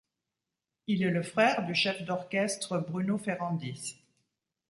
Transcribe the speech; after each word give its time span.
Il 0.87 1.03
est 1.03 1.11
le 1.11 1.21
frère 1.21 1.63
du 1.63 1.75
chef 1.75 2.03
d'orchestre 2.03 2.79
Bruno 2.79 3.19
Ferrandis. 3.19 3.99